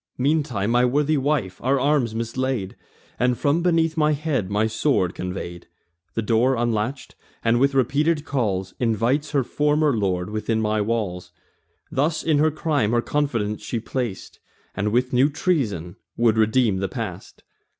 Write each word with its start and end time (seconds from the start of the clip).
Meantime 0.17 0.71
my 0.71 0.83
worthy 0.83 1.15
wife 1.15 1.61
our 1.63 1.79
arms 1.79 2.15
mislaid, 2.15 2.75
And 3.19 3.37
from 3.37 3.61
beneath 3.61 3.95
my 3.95 4.13
head 4.13 4.49
my 4.49 4.65
sword 4.65 5.13
convey'd; 5.13 5.67
The 6.15 6.23
door 6.23 6.55
unlatch'd, 6.55 7.13
and, 7.45 7.59
with 7.59 7.75
repeated 7.75 8.25
calls, 8.25 8.73
Invites 8.79 9.29
her 9.29 9.43
former 9.43 9.95
lord 9.95 10.31
within 10.31 10.59
my 10.59 10.81
walls. 10.81 11.31
Thus 11.91 12.23
in 12.23 12.39
her 12.39 12.49
crime 12.49 12.93
her 12.93 13.01
confidence 13.03 13.61
she 13.63 13.79
plac'd, 13.79 14.39
And 14.73 14.91
with 14.91 15.13
new 15.13 15.29
treasons 15.29 15.97
would 16.17 16.35
redeem 16.35 16.77
the 16.79 16.89
past. 16.89 17.43